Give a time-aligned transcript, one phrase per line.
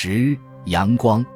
[0.00, 1.26] 十阳光，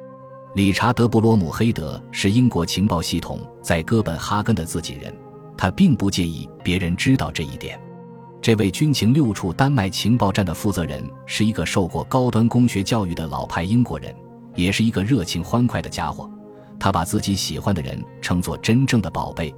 [0.55, 5.13] 理查德·布罗姆黑德是英国情报系统在哥本哈根的自己人，
[5.57, 7.77] 他并不介意别人知道这一点。
[8.41, 14.15] 这位军情六处丹麦情报站的负责人是一个受过高端工学教育的老派英国人，
[14.55, 16.31] 也是一个热情欢快的家伙。
[16.79, 19.53] 他把自己喜欢的人称作真正的宝贝，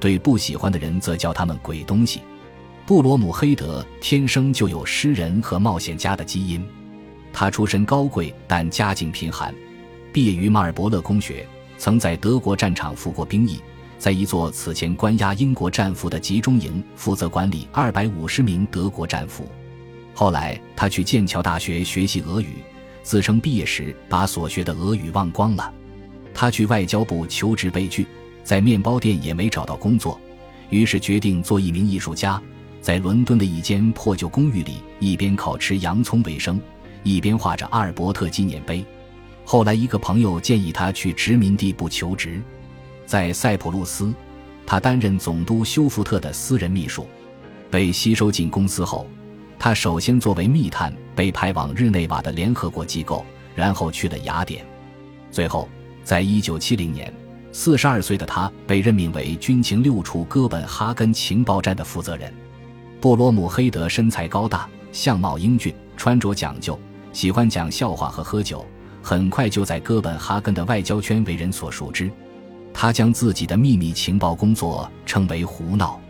[0.00, 2.22] 对不喜欢的人则叫他们鬼东西。
[2.84, 6.66] 布罗姆黑德天生就有诗人和冒险家的基因。
[7.32, 9.54] 他出身高贵，但家境贫寒。
[10.12, 13.60] 毕业于马尔伯勒公学，曾在德国战场服过兵役，
[13.98, 19.46] 在一座此前关押英国战俘的集中营负责管理二百五十名德国战俘。
[20.14, 22.56] 后来，他去剑桥大学学习俄语，
[23.02, 25.72] 自称毕业时把所学的俄语忘光了。
[26.34, 28.06] 他去外交部求职被拒，
[28.42, 30.18] 在面包店也没找到工作，
[30.70, 32.40] 于是决定做一名艺术家，
[32.80, 36.60] 在伦敦的一间破旧公寓里，一边烤吃洋葱为生。
[37.02, 38.84] 一边画着阿尔伯特纪念碑。
[39.44, 42.40] 后来，一个朋友建议他去殖民地部求职，
[43.06, 44.12] 在塞浦路斯，
[44.66, 47.06] 他担任总督休福特的私人秘书。
[47.70, 49.06] 被吸收进公司后，
[49.58, 54.64] 他首先作为密探被派往日内瓦的联合国机构，然后去了雅典。
[55.30, 55.68] 最后，
[56.04, 57.12] 在一九七零年，
[57.52, 62.32] 四十二岁的他被任命为军情六处哥本哈根情报站的负责人。
[63.00, 66.78] 布罗姆黑德身材高大，相貌英俊，穿着讲究。
[67.12, 68.64] 喜欢讲笑话和喝酒，
[69.02, 72.10] 很快就在哥本哈根的外交圈为人所熟知。
[72.72, 76.00] 他将自己的秘密情报工作称为“胡闹”。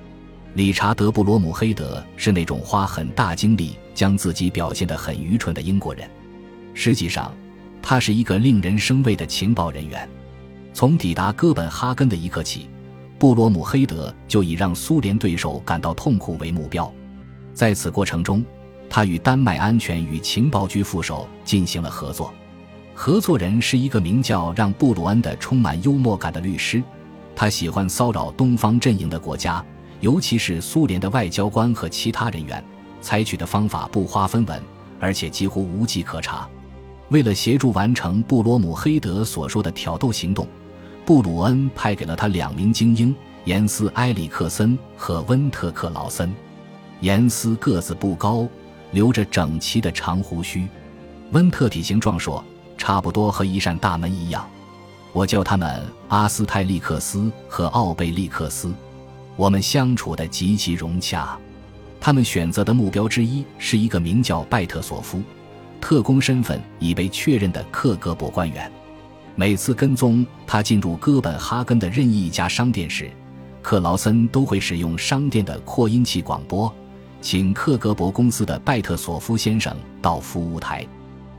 [0.54, 6.08] 理查德·布罗姆黑德是那种花很大精力将自己表现得很愚蠢的英国人。
[6.74, 7.32] 实际上，
[7.80, 10.08] 他是一个令人生畏的情报人员。
[10.74, 12.68] 从抵达哥本哈根的一刻起，
[13.18, 16.92] 布罗姆黑德就以让苏联对手感到痛苦为目标。
[17.54, 18.44] 在此过程中，
[18.90, 22.32] 他与丹麦安全与情报局副手进行了合作，
[22.94, 26.82] 合作人是一个名叫让·布鲁恩的充满幽默感的律师。
[27.36, 29.64] 他喜欢骚扰东方阵营的国家，
[30.00, 32.62] 尤其是苏联的外交官和其他人员。
[33.00, 34.60] 采取的方法不花分文，
[34.98, 36.48] 而且几乎无迹可查。
[37.10, 40.48] 为了协助完成布罗姆黑德所说的挑逗行动，
[41.04, 46.34] 布鲁恩派给了他两名精英：严斯·埃里克森和温特克劳森。
[47.00, 48.48] 严斯个子不高。
[48.92, 50.66] 留着整齐的长胡须，
[51.32, 52.42] 温特体型壮硕，
[52.76, 54.48] 差不多和一扇大门一样。
[55.12, 58.72] 我叫他们阿斯泰利克斯和奥贝利克斯。
[59.36, 61.38] 我们相处的极其融洽。
[62.00, 65.22] 他们选择的目标之一是一个名叫拜特索夫，
[65.80, 68.70] 特工身份已被确认的克格勃官员。
[69.34, 73.10] 每次跟踪他进入哥本哈根的任意一家商店时，
[73.62, 76.72] 克劳森都会使用商店的扩音器广播。
[77.20, 80.86] 请克格勃公司的拜特索夫先生到服务台。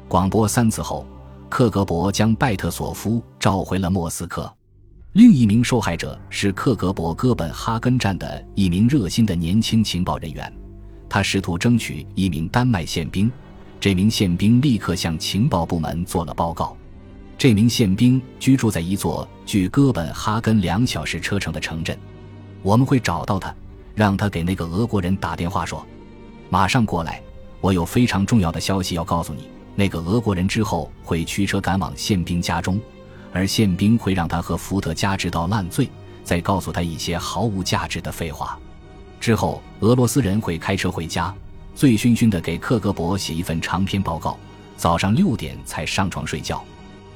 [0.08, 1.06] 广播三次后，
[1.50, 4.52] 克格勃将拜特索夫召回了莫斯科。
[5.14, 10.52] 另一名受害者是克格勃哥本哈根站的一名热心的年轻情报人员，
[11.10, 13.32] 他试图争取一名丹麦宪兵。
[13.80, 16.76] 这名宪兵立刻向情报部门做了报告。
[17.38, 21.98] 这名宪兵居住在一座距哥本哈根两小时车程的城镇。
[22.62, 23.56] 我们会找到他。
[23.96, 25.86] 让他给那个俄国人打电话说
[26.50, 27.22] ：“马上过来，
[27.62, 32.78] 我有非常重要的消息要告诉你。”那个俄国人之后会驱车赶往宪兵家中，
[33.32, 35.90] 而宪兵会让他和福特加直到烂醉，
[36.22, 38.60] 再告诉他一些毫无价值的废话。
[39.22, 41.34] 之后，俄罗斯人会开车回家，
[41.76, 44.38] 醉醺醺的给克格勃写一份长篇报告，
[44.76, 46.62] 早上六点才上床睡觉。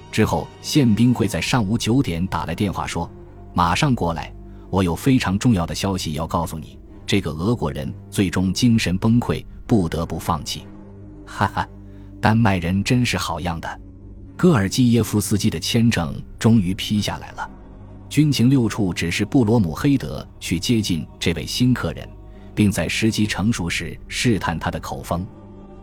[0.09, 3.09] 之后，宪兵会在上午九点打来电话说
[3.53, 4.33] ：“马上过来。”
[4.73, 10.65] 我有非常重要的消息要告诉你，这个俄国人最终精神崩溃，不得不放弃。
[11.27, 11.69] 哈哈，
[12.19, 13.81] 丹麦人真是好样的！
[14.35, 17.47] 戈尔基耶夫斯基的签证终于批下来了。
[18.09, 22.09] 军情六处指示布罗姆黑德去接近这位新客人，
[22.55, 25.23] 并在时机成熟时试探他的口风。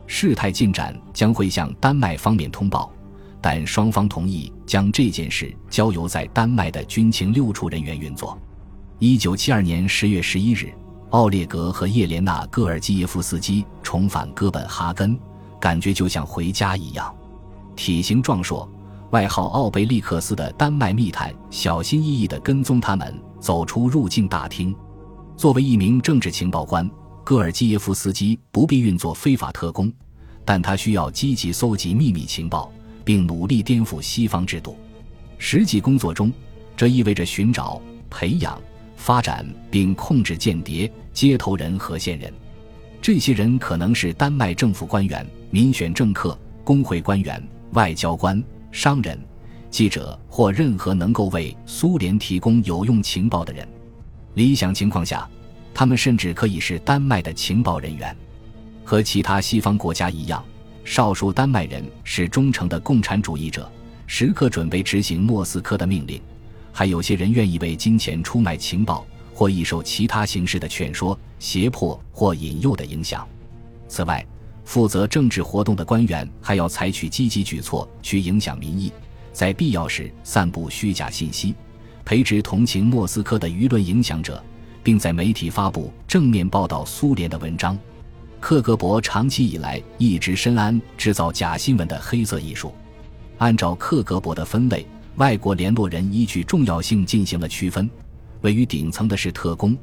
[0.09, 2.93] 事态进展将会向丹麦方面通报，
[3.41, 8.37] 但双方同意将这件事交由在丹麦的军情六处人员运作。
[9.03, 10.71] 一九七二年十月十一日，
[11.09, 15.19] 奥列格和叶莲娜·戈尔基耶夫斯基重返哥本哈根，
[15.59, 17.11] 感觉就像回家一样。
[17.75, 18.71] 体型壮硕、
[19.13, 24.77] 外号奥贝利克斯的丹麦密探小心翼翼地跟踪他们走出入境大厅。
[25.35, 26.89] 作为一名政治情报官，
[27.25, 29.91] 戈尔基耶夫斯基不必运作非法特工，
[30.45, 32.71] 但他需要积极搜集秘密情报，
[33.03, 34.77] 并努力颠覆西方制度。
[35.39, 36.31] 实际工作中，
[36.77, 37.81] 这意味着寻找、
[38.11, 38.61] 培养。
[39.01, 42.31] 发展并控制间谍、接头人和线人，
[43.01, 47.43] 这些人可能是丹麦政府官员、民选政客、工会官员、
[47.73, 49.19] 外交官、商人、
[49.71, 53.67] 记者或任何能够为苏联提供有用情报的人。
[54.35, 55.27] 理想情况下，
[55.73, 58.15] 他们甚至可以是丹麦的情报人员。
[58.85, 60.45] 和其他西方国家一样，
[60.85, 63.73] 少数丹麦人是忠诚的共产主义者，
[64.07, 66.21] 时刻准备执行莫斯科的命令。
[66.81, 73.29] 还有些人愿意为金钱出卖情报，或易受其他形式的劝说、胁迫或引诱的影响。
[73.87, 74.27] 此外，
[74.65, 78.91] 负责政治活动的官员还要采取积极举措去影响民意，
[79.31, 81.55] 在必要时散布虚假信息，
[82.03, 84.43] 培植同情莫斯科的舆论影响者，
[84.83, 87.79] 并在媒体发布正面报道苏联的文章。
[88.41, 92.73] 克格勃长期以来一直深谙制造假新闻的黑色艺术。
[93.37, 94.87] 按照克格勃的分类。
[95.17, 97.89] 外国联络人依据重要性进行了区分，
[98.41, 99.77] 位于顶层的是特工，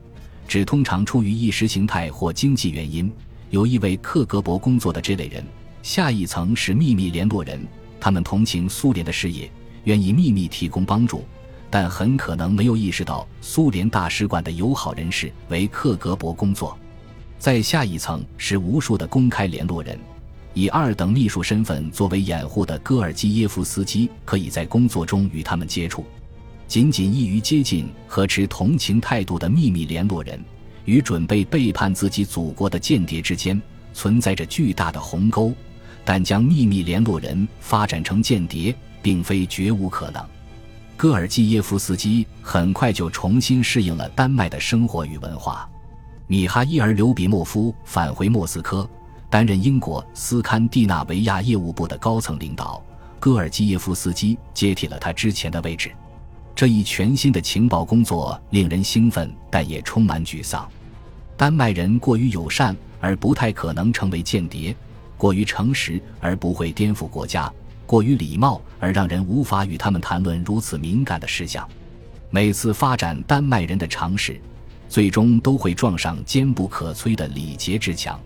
[0.47, 3.11] 指通常出于意识形态或经济原因
[3.49, 5.43] 有意为克格勃工作的这类人；
[5.83, 7.59] 下一层是秘密联络人，
[7.99, 9.51] 他们同情苏联的事业，
[9.83, 11.23] 愿意秘密提供帮助，
[11.69, 16.75] 但很可能没有意识到苏联大使馆的友好人士为克格勃工作；
[17.37, 19.99] 在下一层是无数的公开联络人。
[20.57, 26.03] 以二等秘书身份作为掩护的戈尔基耶夫斯基，可以在工作中与他们接触。
[26.67, 30.43] 仅仅易于接近和持同情态度的秘密联络人，
[30.85, 33.61] 与准备背叛自己祖国的间谍之间
[33.93, 35.53] 存在着巨大的鸿沟。
[36.03, 40.25] 但将秘密联络人发展成间谍，并非绝无可能。
[40.95, 45.69] 戈尔基耶夫斯基很快就重新适应了丹麦的生活与文化。
[46.25, 48.89] 米哈伊尔·刘比莫夫返回莫斯科。
[49.29, 52.81] 担任英国斯堪的纳维亚业务部的高层领导，
[53.19, 55.91] 戈尔基耶夫斯基接替了他之前的位置。
[56.55, 60.67] 这一全新的情报工作令人兴奋，但也充满沮丧。
[61.35, 64.75] 丹麦人过于友善而不太可能成为间谍，
[65.17, 67.51] 过于诚实而不会颠覆国家，
[67.85, 71.67] 过于礼貌而让人无法与他们谈论如此敏感的事项。
[72.31, 74.41] 每次发展丹麦人的尝试，
[74.89, 78.19] 最终都会撞上坚不可摧的礼节之墙。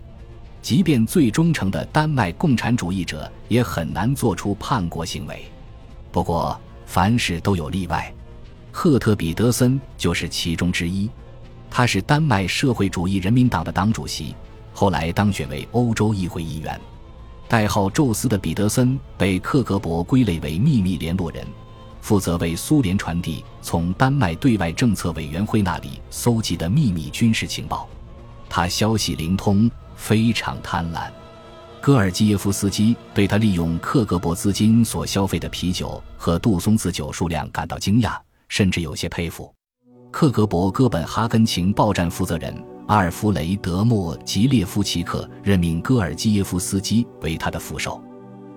[0.62, 5.44] 即便最忠诚的丹麦共产主义者也很难做出叛国行为。
[6.12, 8.14] 不过，凡事都有例外，
[8.70, 11.10] 赫特彼得森就是其中之一。
[11.68, 14.36] 他是丹麦社会主义人民党的党主席，
[14.72, 16.80] 后来当选为欧洲议会议员。
[17.48, 21.44] 代号“宙斯”的彼得森被克格勃归类为秘密联络人，
[22.00, 27.88] 负责为苏联传递从丹麦对外政策委员会那里搜集的秘密军事情报。
[28.48, 29.68] 他消息灵通。
[30.02, 31.08] 非常贪婪，
[31.80, 38.18] 戈尔基耶夫斯基对他利用克格勃资金所消费的啤酒和杜松子酒数量感到惊讶，
[38.48, 39.54] 甚至有些佩服。
[40.10, 42.52] 克格勃哥本哈根情报站负责人
[42.88, 48.02] 阿尔弗雷德莫吉列夫奇克任命戈尔基耶夫斯基为他的副手。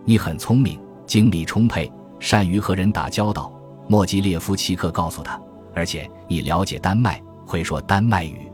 [0.03, 1.89] 你很聪明，精力充沛，
[2.19, 3.53] 善于和人打交道。
[3.87, 5.39] 莫吉列夫奇克告诉他，
[5.75, 8.51] 而且你了解丹麦，会说丹麦语。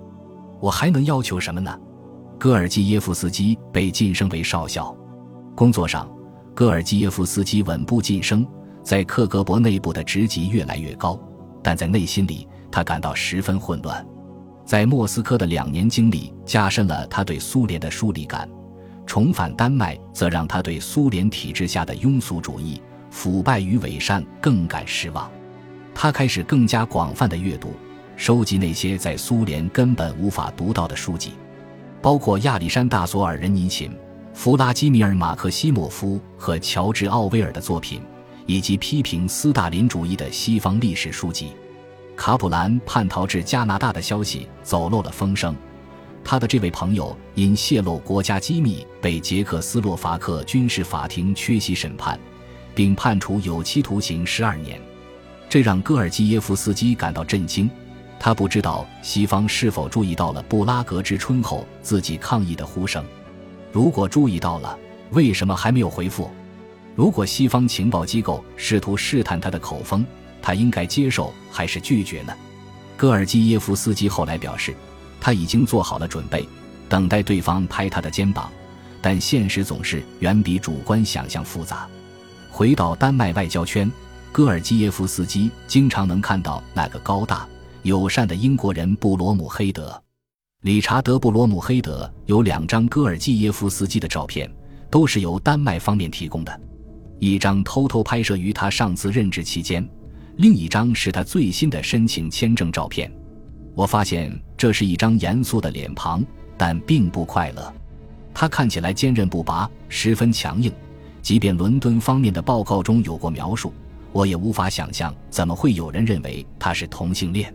[0.59, 1.73] 我还能要求什么呢？
[2.41, 4.91] 戈尔基耶夫斯基被晋升为少校，
[5.55, 6.09] 工作上，
[6.55, 8.43] 戈尔基耶夫斯基稳步晋升，
[8.81, 11.19] 在克格勃内部的职级越来越高，
[11.61, 14.03] 但在内心里，他感到十分混乱。
[14.65, 18.49] 在莫斯科的两年经历加深了他对苏联的疏离感，
[19.05, 25.29] 重返丹麦则让他对苏联体制下的庸俗主义、腐败与伪善更感失望。
[25.93, 27.71] 他开始更加广泛的阅读，
[28.15, 31.33] 收集那些在苏联根本无法读到的书籍。
[32.01, 33.95] 包括亚历山大·索尔仁尼琴、
[34.33, 38.01] 弗拉基米尔·马克西莫夫和乔治·奥威尔的作品，
[38.47, 41.51] 以及批评斯大林主义的西方历史书籍。
[42.15, 45.55] 卡普兰叛逃至加拿大的消息走漏了风声，
[46.23, 52.19] 他的这位朋友因泄露国家机密被捷克斯洛伐克军事法庭缺席审判，
[52.73, 54.79] 并判处有期徒刑十二年，
[55.47, 57.69] 这让戈尔基耶夫斯基感到震惊。
[58.23, 63.03] 他不知道西方是否注意到了布拉格之春后自己抗议的呼声，
[63.71, 64.77] 如果注意到了，
[65.09, 66.29] 为什么还没有回复？
[66.95, 70.05] 如果西方情报机构试图试探他的口风，
[70.39, 72.33] 他应该接受还是拒绝呢？
[72.95, 74.75] 戈尔基耶夫斯基后来表示，
[75.19, 76.47] 他已经做好了准备，
[76.87, 78.51] 等待对方拍他的肩膀，
[79.01, 81.87] 但现实总是远比主观想象复杂。
[82.51, 83.91] 回到丹麦外交圈，
[84.31, 87.47] 戈尔基耶夫斯基经常能看到那个高大。
[87.83, 89.99] 友善的英国人布罗姆黑德，
[90.61, 94.47] 理查德·布罗姆黑德有两张戈尔基耶夫斯基的照片，
[94.91, 96.61] 都是由丹麦方面提供的。
[97.17, 99.87] 一张偷偷拍摄于他上次任职期间，
[100.37, 103.11] 另一张是他最新的申请签证照片。
[103.73, 106.23] 我发现这是一张严肃的脸庞，
[106.57, 107.73] 但并不快乐。
[108.31, 110.71] 他看起来坚韧不拔，十分强硬，
[111.23, 113.73] 即便伦敦方面的报告中有过描述，
[114.11, 117.51] 我也无法想象怎么会有人认为他是同性恋。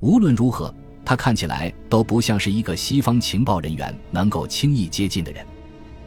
[0.00, 0.74] 无论如何，
[1.04, 5.44] 他看起来都不像是一个西方情报人员能够轻易接近的人。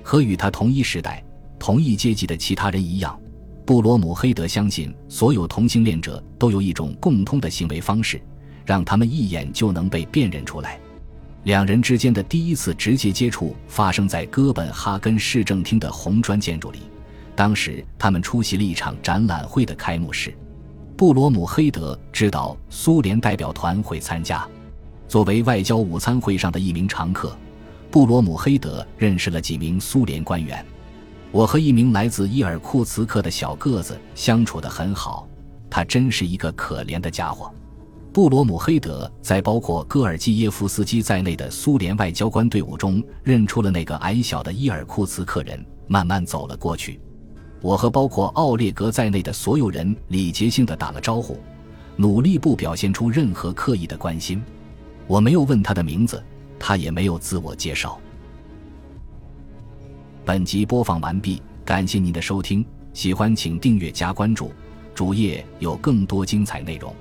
[0.04, 1.24] 和与他同一时代、
[1.58, 3.20] 同一阶级的其他人一样，
[3.66, 8.22] 布罗姆黑德相信所有同性恋者都有一种共通的行为方式，
[8.66, 10.80] 让他们一眼就能被辨认出来。
[11.44, 16.80] 两人之间的第一次直接接触发生在哥本哈根市政厅的红砖建筑里，
[17.36, 20.36] 当时他们出席了一场展览会的开幕式。
[21.00, 24.46] 布罗姆黑德知道苏联代表团会参加，
[25.08, 27.34] 作为外交午餐会上的一名常客，
[27.90, 30.64] 布罗姆黑德认识了几名苏联官员。
[31.32, 35.26] 我和一名来自伊尔库茨克的小个子相处得很好，
[35.70, 37.50] 他真是一个可怜的家伙。
[38.12, 47.00] 布罗姆黑德在包括戈尔基耶夫斯基在内的苏联外交官队伍中认出了那个矮小的伊尔库茨克人，慢慢走了过去。
[47.62, 51.38] 我和包括奥列格在内的所有人礼节性的打了招呼，
[51.96, 54.42] 努力不表现出任何刻意的关心。
[55.08, 56.24] 我没有问他的名字，
[56.58, 58.00] 他也没有自我介绍。
[60.24, 64.52] 本集播放完毕，感谢您的收听，喜欢请订阅加关注，
[64.94, 66.94] 主页有更多精彩内容。